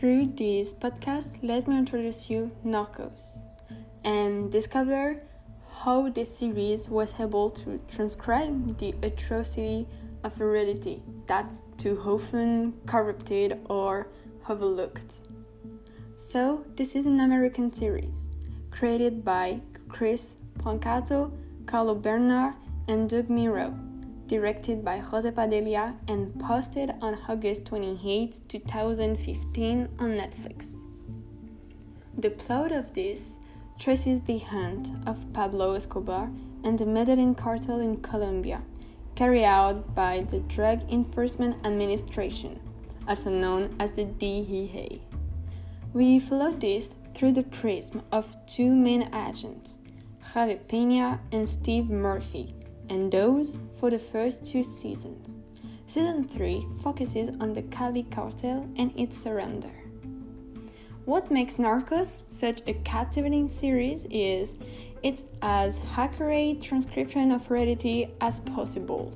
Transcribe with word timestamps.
Through 0.00 0.32
this 0.34 0.72
podcast, 0.72 1.40
let 1.42 1.68
me 1.68 1.76
introduce 1.76 2.30
you 2.30 2.52
Narcos 2.64 3.44
and 4.02 4.50
discover 4.50 5.20
how 5.82 6.08
this 6.08 6.38
series 6.38 6.88
was 6.88 7.12
able 7.20 7.50
to 7.50 7.78
transcribe 7.86 8.78
the 8.78 8.94
atrocity 9.02 9.86
of 10.24 10.34
heredity 10.38 11.02
that's 11.26 11.60
too 11.76 12.00
often 12.02 12.80
corrupted 12.86 13.58
or 13.68 14.08
overlooked. 14.48 15.18
So, 16.16 16.64
this 16.76 16.96
is 16.96 17.04
an 17.04 17.20
American 17.20 17.70
series 17.70 18.26
created 18.70 19.22
by 19.22 19.60
Chris 19.90 20.36
Brancato, 20.60 21.36
Carlo 21.66 21.94
Bernard, 21.94 22.54
and 22.88 23.10
Doug 23.10 23.28
Miro 23.28 23.78
directed 24.30 24.84
by 24.84 24.98
Jose 24.98 25.28
Padilla 25.32 25.96
and 26.06 26.38
posted 26.38 26.92
on 27.02 27.18
August 27.28 27.66
28, 27.66 28.48
2015 28.48 29.88
on 29.98 30.08
Netflix. 30.10 30.86
The 32.16 32.30
plot 32.30 32.70
of 32.70 32.94
this 32.94 33.38
traces 33.80 34.20
the 34.20 34.38
hunt 34.38 34.92
of 35.04 35.32
Pablo 35.32 35.72
Escobar 35.72 36.30
and 36.62 36.78
the 36.78 36.86
Medellin 36.86 37.34
cartel 37.34 37.80
in 37.80 37.96
Colombia, 38.02 38.62
carried 39.16 39.44
out 39.44 39.96
by 39.96 40.20
the 40.30 40.38
Drug 40.40 40.88
Enforcement 40.92 41.56
Administration, 41.66 42.60
also 43.08 43.30
known 43.30 43.74
as 43.80 43.90
the 43.92 44.04
DEA. 44.04 45.02
We 45.92 46.20
follow 46.20 46.52
this 46.52 46.90
through 47.14 47.32
the 47.32 47.42
prism 47.42 48.02
of 48.12 48.36
two 48.46 48.76
main 48.76 49.12
agents, 49.12 49.78
Javi 50.34 50.60
Pena 50.68 51.18
and 51.32 51.48
Steve 51.48 51.90
Murphy, 51.90 52.54
and 52.90 53.10
those 53.10 53.56
for 53.78 53.88
the 53.88 53.98
first 53.98 54.44
two 54.44 54.62
seasons. 54.62 55.36
Season 55.86 56.22
3 56.22 56.66
focuses 56.82 57.30
on 57.40 57.52
the 57.52 57.62
Cali 57.62 58.02
cartel 58.04 58.68
and 58.76 58.92
its 58.96 59.16
surrender. 59.16 59.72
What 61.04 61.30
makes 61.30 61.56
Narcos 61.56 62.30
such 62.30 62.60
a 62.66 62.74
captivating 62.84 63.48
series 63.48 64.06
is 64.10 64.54
it's 65.02 65.24
as 65.42 65.80
accurate 65.96 66.62
transcription 66.62 67.32
of 67.32 67.50
reality 67.50 68.08
as 68.20 68.40
possible. 68.40 69.10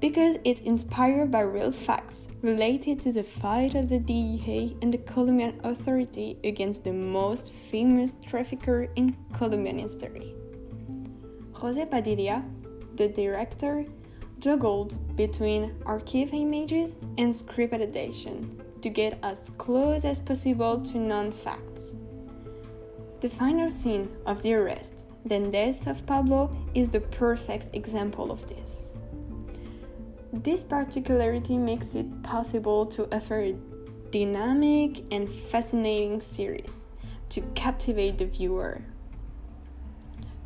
Because 0.00 0.38
it's 0.44 0.62
inspired 0.62 1.30
by 1.30 1.40
real 1.40 1.70
facts 1.70 2.28
related 2.42 3.00
to 3.02 3.12
the 3.12 3.22
fight 3.22 3.74
of 3.74 3.88
the 3.88 3.98
DEA 3.98 4.76
and 4.82 4.92
the 4.92 4.98
Colombian 4.98 5.60
authority 5.64 6.38
against 6.44 6.84
the 6.84 6.92
most 6.92 7.52
famous 7.52 8.14
trafficker 8.26 8.88
in 8.96 9.16
Colombian 9.32 9.78
history. 9.78 10.34
Jose 11.52 11.84
Padilla 11.86 12.42
the 12.96 13.08
director 13.08 13.84
juggled 14.38 15.16
between 15.16 15.74
archive 15.84 16.32
images 16.32 16.96
and 17.18 17.34
script 17.34 17.74
adaptation 17.74 18.60
to 18.82 18.88
get 18.88 19.18
as 19.22 19.50
close 19.58 20.04
as 20.04 20.20
possible 20.20 20.80
to 20.80 20.98
known 20.98 21.30
facts. 21.30 21.96
The 23.20 23.28
final 23.28 23.70
scene 23.70 24.08
of 24.24 24.42
the 24.42 24.54
arrest, 24.54 25.06
then 25.26 25.50
death 25.50 25.86
of 25.86 26.06
Pablo, 26.06 26.50
is 26.74 26.88
the 26.88 27.00
perfect 27.00 27.74
example 27.76 28.32
of 28.32 28.48
this. 28.48 28.98
This 30.32 30.64
particularity 30.64 31.58
makes 31.58 31.94
it 31.94 32.22
possible 32.22 32.86
to 32.86 33.14
offer 33.14 33.40
a 33.40 33.56
dynamic 34.10 35.12
and 35.12 35.28
fascinating 35.28 36.20
series 36.20 36.86
to 37.28 37.42
captivate 37.54 38.18
the 38.18 38.26
viewer. 38.26 38.82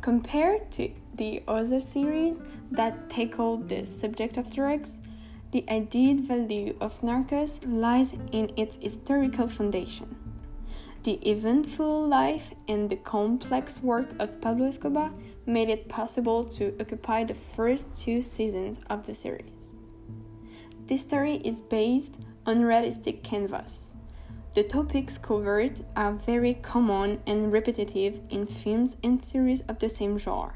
Compared 0.01 0.69
to 0.71 0.89
the 1.17 1.43
other 1.47 1.79
series 1.79 2.41
that 2.71 3.09
tackled 3.09 3.69
the 3.69 3.85
subject 3.85 4.37
of 4.37 4.53
drugs, 4.53 4.97
the 5.51 5.63
added 5.67 6.21
value 6.21 6.75
of 6.81 7.01
Narcos 7.01 7.59
lies 7.65 8.13
in 8.31 8.51
its 8.57 8.77
historical 8.81 9.47
foundation. 9.47 10.15
The 11.03 11.19
eventful 11.29 12.07
life 12.07 12.53
and 12.67 12.89
the 12.89 12.95
complex 12.95 13.81
work 13.81 14.09
of 14.19 14.41
Pablo 14.41 14.67
Escobar 14.67 15.11
made 15.45 15.69
it 15.69 15.87
possible 15.87 16.43
to 16.43 16.75
occupy 16.79 17.23
the 17.23 17.35
first 17.35 17.95
two 17.95 18.21
seasons 18.21 18.79
of 18.89 19.05
the 19.05 19.13
series. 19.13 19.73
This 20.87 21.01
story 21.01 21.35
is 21.43 21.61
based 21.61 22.19
on 22.45 22.63
realistic 22.63 23.23
canvas 23.23 23.95
the 24.55 24.63
topics 24.63 25.17
covered 25.17 25.81
are 25.97 26.13
very 26.13 26.53
common 26.53 27.19
and 27.27 27.51
repetitive 27.51 28.21
in 28.29 28.45
films 28.45 28.95
and 29.03 29.21
series 29.21 29.59
of 29.67 29.79
the 29.79 29.89
same 29.89 30.17
genre. 30.17 30.53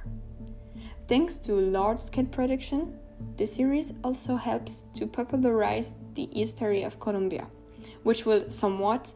Thanks 1.09 1.39
to 1.39 1.53
large 1.53 2.01
scale 2.01 2.25
production, 2.25 2.93
the 3.35 3.47
series 3.47 3.91
also 4.03 4.35
helps 4.35 4.83
to 4.93 5.07
popularize 5.07 5.95
the 6.13 6.29
history 6.31 6.83
of 6.83 6.99
Colombia, 6.99 7.47
which 8.03 8.27
will 8.27 8.47
somewhat 8.51 9.15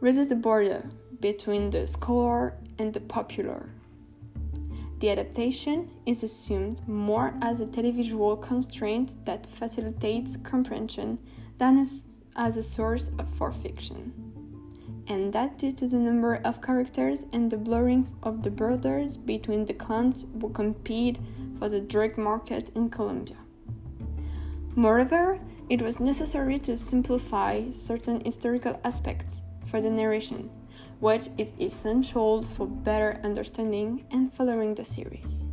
reduce 0.00 0.28
the 0.28 0.34
border 0.34 0.88
between 1.20 1.68
the 1.68 1.86
scholar 1.86 2.54
and 2.78 2.94
the 2.94 3.00
popular. 3.00 3.68
The 5.00 5.10
adaptation 5.10 5.90
is 6.06 6.22
assumed 6.22 6.80
more 6.88 7.34
as 7.42 7.60
a 7.60 7.66
televisual 7.66 8.40
constraint 8.40 9.22
that 9.26 9.46
facilitates 9.46 10.38
comprehension 10.38 11.18
than 11.58 11.80
as 11.80 12.06
as 12.34 12.56
a 12.56 12.62
source 12.62 13.10
for 13.36 13.52
fiction. 13.52 14.25
And 15.08 15.32
that 15.32 15.58
due 15.58 15.72
to 15.72 15.86
the 15.86 15.98
number 15.98 16.40
of 16.44 16.60
characters 16.60 17.24
and 17.32 17.50
the 17.50 17.56
blurring 17.56 18.08
of 18.22 18.42
the 18.42 18.50
borders 18.50 19.16
between 19.16 19.64
the 19.64 19.74
clans 19.74 20.26
who 20.40 20.50
compete 20.50 21.18
for 21.58 21.68
the 21.68 21.80
drug 21.80 22.18
market 22.18 22.70
in 22.74 22.90
Colombia. 22.90 23.36
Moreover, 24.74 25.38
it 25.70 25.80
was 25.80 26.00
necessary 26.00 26.58
to 26.58 26.76
simplify 26.76 27.70
certain 27.70 28.20
historical 28.24 28.80
aspects 28.84 29.42
for 29.64 29.80
the 29.80 29.90
narration, 29.90 30.50
which 31.00 31.28
is 31.38 31.52
essential 31.60 32.42
for 32.42 32.66
better 32.66 33.20
understanding 33.24 34.04
and 34.10 34.32
following 34.32 34.74
the 34.74 34.84
series. 34.84 35.48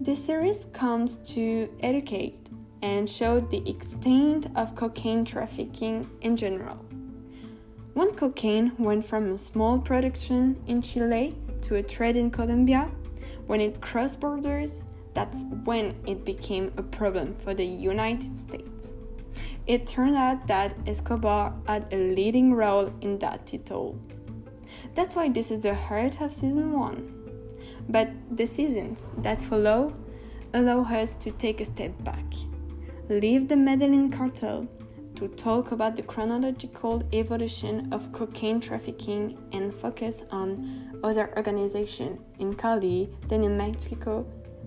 The 0.00 0.16
series 0.16 0.66
comes 0.72 1.16
to 1.34 1.68
educate 1.80 2.48
and 2.82 3.08
show 3.08 3.40
the 3.40 3.68
extent 3.68 4.46
of 4.56 4.74
cocaine 4.74 5.24
trafficking 5.24 6.10
in 6.20 6.36
general. 6.36 6.84
When 7.94 8.14
cocaine 8.16 8.72
went 8.76 9.04
from 9.04 9.32
a 9.32 9.38
small 9.38 9.78
production 9.78 10.60
in 10.66 10.82
Chile 10.82 11.36
to 11.62 11.76
a 11.76 11.82
trade 11.82 12.16
in 12.16 12.28
Colombia, 12.28 12.90
when 13.46 13.60
it 13.60 13.80
crossed 13.80 14.18
borders, 14.18 14.84
that's 15.14 15.44
when 15.62 15.94
it 16.04 16.24
became 16.24 16.72
a 16.76 16.82
problem 16.82 17.36
for 17.36 17.54
the 17.54 17.64
United 17.64 18.36
States. 18.36 18.94
It 19.68 19.86
turned 19.86 20.16
out 20.16 20.48
that 20.48 20.76
Escobar 20.88 21.54
had 21.68 21.86
a 21.92 21.96
leading 21.96 22.52
role 22.52 22.92
in 23.00 23.20
that 23.20 23.46
title. 23.46 23.96
That's 24.94 25.14
why 25.14 25.28
this 25.28 25.52
is 25.52 25.60
the 25.60 25.74
heart 25.74 26.20
of 26.20 26.34
season 26.34 26.72
1. 26.72 27.14
But 27.88 28.10
the 28.36 28.46
seasons 28.46 29.10
that 29.18 29.40
follow 29.40 29.94
allow 30.52 30.82
us 30.82 31.14
to 31.14 31.30
take 31.30 31.60
a 31.60 31.64
step 31.64 31.92
back 32.02 32.24
leave 33.08 33.48
the 33.48 33.56
Medellin 33.56 34.10
cartel 34.10 34.66
to 35.16 35.28
talk 35.28 35.72
about 35.72 35.96
the 35.96 36.02
chronological 36.02 37.02
evolution 37.12 37.92
of 37.92 38.10
cocaine 38.12 38.60
trafficking 38.60 39.38
and 39.52 39.72
focus 39.72 40.24
on 40.30 40.98
other 41.02 41.32
organizations 41.36 42.18
in 42.38 42.54
Cali, 42.54 43.10
than 43.28 43.44
in 43.44 43.56
Mexico, 43.56 44.26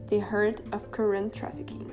the 0.10 0.20
heart 0.20 0.62
of 0.72 0.92
current 0.92 1.34
trafficking. 1.34 1.92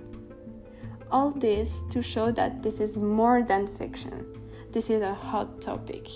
All 1.11 1.31
this 1.31 1.83
to 1.91 2.03
show 2.03 2.31
that 2.33 2.63
this 2.63 2.81
is 2.81 2.97
more 2.97 3.43
than 3.43 3.67
fiction. 3.67 4.27
This 4.71 4.91
is 4.91 5.03
a 5.03 5.15
hot 5.15 5.61
topic. 5.61 6.09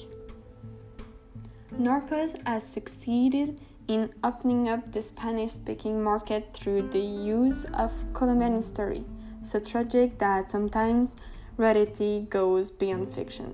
Narcos 1.74 2.44
has 2.46 2.66
succeeded 2.66 3.60
in 3.86 4.12
opening 4.22 4.68
up 4.68 4.92
the 4.92 5.00
Spanish 5.00 5.52
speaking 5.52 6.02
market 6.02 6.52
through 6.52 6.88
the 6.88 6.98
use 6.98 7.64
of 7.74 7.92
Colombian 8.12 8.56
history 8.56 9.04
so 9.42 9.58
tragic 9.58 10.18
that 10.18 10.50
sometimes 10.50 11.16
reality 11.58 12.22
goes 12.30 12.70
beyond 12.70 13.12
fiction. 13.12 13.52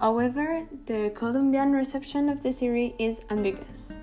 However, 0.00 0.66
the 0.86 1.10
Colombian 1.14 1.72
reception 1.72 2.28
of 2.28 2.42
the 2.42 2.52
series 2.52 2.92
is 2.98 3.22
ambiguous. 3.30 3.96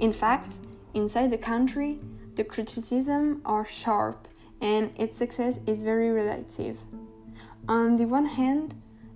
In 0.00 0.12
fact, 0.12 0.56
inside 0.92 1.30
the 1.30 1.38
country, 1.38 1.98
the 2.34 2.44
criticisms 2.44 3.40
are 3.46 3.64
sharp 3.64 4.28
and 4.60 4.90
its 4.98 5.16
success 5.16 5.60
is 5.66 5.82
very 5.82 6.10
relative. 6.10 6.78
On 7.68 7.96
the 7.96 8.04
one 8.04 8.26
hand, 8.26 8.74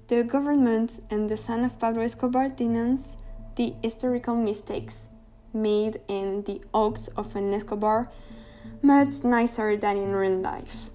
the 0.08 0.22
government 0.22 1.00
and 1.10 1.28
the 1.28 1.36
son 1.36 1.64
of 1.64 1.78
Pablo 1.78 2.02
Escobar 2.02 2.48
denounce 2.48 3.16
the 3.56 3.74
historical 3.82 4.34
mistakes 4.34 5.08
made 5.52 6.00
in 6.08 6.42
the 6.44 6.60
acts 6.74 7.08
of 7.08 7.36
an 7.36 7.52
Escobar 7.52 8.08
much 8.82 9.24
nicer 9.24 9.76
than 9.76 9.96
in 9.96 10.12
real 10.12 10.38
life. 10.38 10.90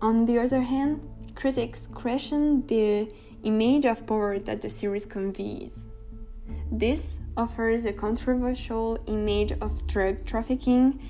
On 0.00 0.26
the 0.26 0.38
other 0.38 0.62
hand, 0.62 1.06
critics 1.34 1.86
question 1.86 2.66
the 2.66 3.12
image 3.42 3.84
of 3.84 4.06
power 4.06 4.38
that 4.38 4.62
the 4.62 4.68
series 4.68 5.04
conveys. 5.04 5.86
This 6.70 7.18
offers 7.36 7.84
a 7.84 7.92
controversial 7.92 8.98
image 9.06 9.52
of 9.60 9.86
drug 9.86 10.24
trafficking, 10.24 11.00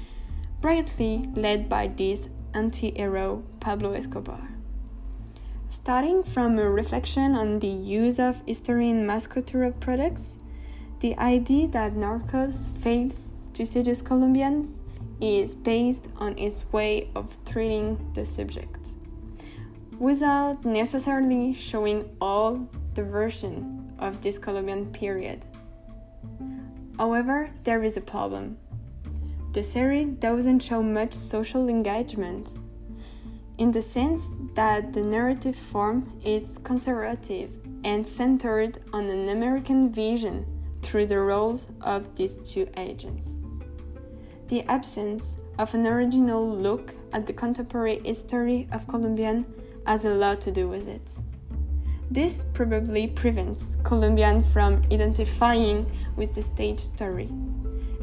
brightly 0.60 1.28
led 1.34 1.68
by 1.68 1.88
this 1.88 2.28
anti 2.54 2.90
hero 2.90 3.42
Pablo 3.60 3.92
Escobar. 3.92 4.48
Starting 5.68 6.22
from 6.22 6.58
a 6.58 6.70
reflection 6.70 7.34
on 7.34 7.58
the 7.58 7.66
use 7.66 8.18
of 8.18 8.40
history 8.46 8.92
cultural 9.28 9.72
products, 9.72 10.36
the 11.00 11.18
idea 11.18 11.66
that 11.68 11.94
Narcos 11.94 12.70
fails 12.78 13.34
to 13.54 13.66
seduce 13.66 14.00
Colombians 14.00 14.82
is 15.20 15.54
based 15.54 16.06
on 16.16 16.38
its 16.38 16.64
way 16.72 17.10
of 17.14 17.36
treating 17.44 17.98
the 18.14 18.24
subject, 18.24 18.94
without 19.98 20.64
necessarily 20.64 21.52
showing 21.54 22.08
all 22.20 22.68
the 22.94 23.02
version 23.02 23.92
of 23.98 24.20
this 24.20 24.38
Colombian 24.38 24.86
period. 24.92 25.44
However, 26.98 27.50
there 27.64 27.82
is 27.82 27.96
a 27.96 28.00
problem. 28.00 28.56
The 29.52 29.62
series 29.62 30.08
doesn't 30.18 30.60
show 30.60 30.82
much 30.82 31.12
social 31.12 31.68
engagement, 31.68 32.58
in 33.58 33.70
the 33.70 33.82
sense 33.82 34.30
that 34.54 34.92
the 34.92 35.02
narrative 35.02 35.56
form 35.56 36.20
is 36.24 36.58
conservative 36.58 37.50
and 37.84 38.06
centered 38.06 38.78
on 38.92 39.04
an 39.06 39.28
American 39.28 39.92
vision 39.92 40.46
through 40.82 41.06
the 41.06 41.20
roles 41.20 41.68
of 41.80 42.16
these 42.16 42.36
two 42.38 42.68
agents. 42.76 43.38
The 44.48 44.62
absence 44.64 45.36
of 45.58 45.72
an 45.74 45.86
original 45.86 46.48
look 46.48 46.94
at 47.12 47.26
the 47.26 47.32
contemporary 47.32 48.00
history 48.04 48.68
of 48.72 48.88
Colombian 48.88 49.46
has 49.86 50.04
a 50.04 50.10
lot 50.10 50.40
to 50.42 50.50
do 50.50 50.68
with 50.68 50.88
it. 50.88 51.18
This 52.10 52.44
probably 52.52 53.08
prevents 53.08 53.76
Colombian 53.82 54.42
from 54.42 54.82
identifying 54.92 55.90
with 56.16 56.34
the 56.34 56.42
stage 56.42 56.80
story, 56.80 57.28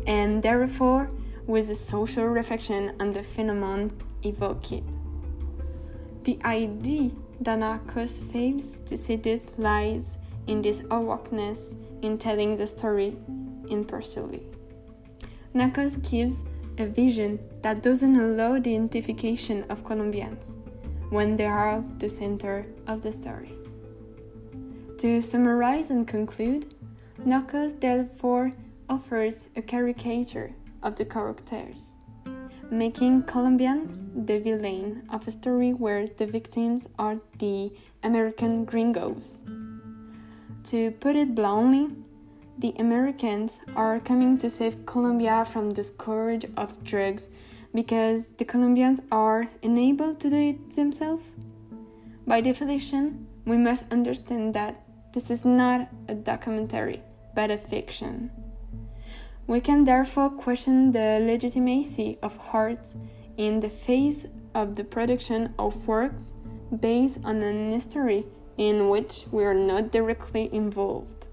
and 0.05 0.41
therefore 0.43 1.09
with 1.47 1.67
the 1.67 1.75
social 1.75 2.25
reflection 2.25 2.93
on 2.99 3.13
the 3.13 3.23
phenomenon 3.23 3.91
evoked. 4.23 4.83
The 6.23 6.39
idea 6.43 7.11
that 7.41 7.59
Narcos 7.59 8.19
fails 8.31 8.77
to 8.85 8.97
seduce 8.97 9.43
lies 9.57 10.17
in 10.47 10.61
this 10.61 10.83
awkwardness 10.91 11.75
in 12.01 12.17
telling 12.17 12.57
the 12.57 12.67
story 12.67 13.15
impartially. 13.69 14.43
Narcos 15.55 15.97
gives 16.09 16.43
a 16.77 16.85
vision 16.85 17.39
that 17.61 17.83
doesn't 17.83 18.19
allow 18.19 18.59
the 18.59 18.75
identification 18.75 19.63
of 19.69 19.83
Colombians 19.83 20.53
when 21.11 21.35
they 21.35 21.45
are 21.45 21.83
the 21.99 22.09
center 22.09 22.65
of 22.87 23.01
the 23.01 23.11
story. 23.11 23.53
To 24.99 25.21
summarize 25.21 25.91
and 25.91 26.07
conclude, 26.07 26.73
Narcos 27.25 27.79
therefore 27.79 28.53
offers 28.89 29.49
a 29.55 29.61
caricature 29.61 30.53
of 30.81 30.95
the 30.95 31.05
characters, 31.05 31.95
making 32.71 33.23
Colombians 33.23 34.03
the 34.25 34.39
villain 34.39 35.03
of 35.09 35.27
a 35.27 35.31
story 35.31 35.73
where 35.73 36.07
the 36.07 36.25
victims 36.25 36.87
are 36.97 37.19
the 37.39 37.73
American 38.03 38.63
gringos. 38.63 39.41
To 40.65 40.91
put 40.91 41.17
it 41.17 41.35
bluntly, 41.35 41.89
the 42.57 42.73
Americans 42.79 43.59
are 43.75 43.99
coming 43.99 44.37
to 44.37 44.49
save 44.49 44.85
Colombia 44.85 45.43
from 45.43 45.71
the 45.71 45.83
scourge 45.83 46.45
of 46.55 46.81
drugs 46.85 47.27
because 47.73 48.27
the 48.37 48.45
Colombians 48.45 48.99
are 49.11 49.49
unable 49.63 50.15
to 50.15 50.29
do 50.29 50.35
it 50.35 50.75
themselves. 50.75 51.23
By 52.27 52.41
definition, 52.41 53.27
we 53.45 53.57
must 53.57 53.91
understand 53.91 54.53
that 54.53 54.83
this 55.13 55.29
is 55.29 55.43
not 55.43 55.89
a 56.07 56.13
documentary, 56.13 57.01
but 57.35 57.51
a 57.51 57.57
fiction. 57.57 58.31
We 59.47 59.59
can 59.59 59.83
therefore 59.83 60.29
question 60.29 60.91
the 60.91 61.19
legitimacy 61.21 62.17
of 62.21 62.39
art 62.53 62.87
in 63.37 63.59
the 63.59 63.69
face 63.69 64.25
of 64.53 64.75
the 64.75 64.83
production 64.83 65.53
of 65.57 65.87
works 65.87 66.33
based 66.79 67.19
on 67.23 67.41
an 67.41 67.71
history 67.71 68.25
in 68.57 68.89
which 68.89 69.25
we 69.31 69.43
are 69.43 69.53
not 69.53 69.91
directly 69.91 70.49
involved. 70.53 71.27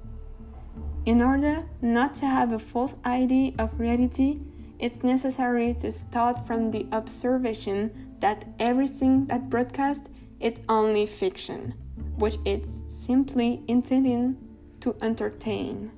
In 1.04 1.22
order 1.22 1.68
not 1.80 2.14
to 2.14 2.26
have 2.26 2.52
a 2.52 2.58
false 2.58 2.94
idea 3.04 3.52
of 3.58 3.78
reality, 3.78 4.40
it's 4.78 5.02
necessary 5.02 5.74
to 5.74 5.90
start 5.90 6.46
from 6.46 6.70
the 6.70 6.86
observation 6.92 8.16
that 8.20 8.44
everything 8.58 9.26
that 9.26 9.48
broadcasts 9.48 10.08
is 10.40 10.60
only 10.68 11.06
fiction 11.06 11.74
which 12.18 12.36
is 12.44 12.80
simply 12.88 13.62
intended 13.68 14.36
to 14.80 14.96
entertain. 15.00 15.90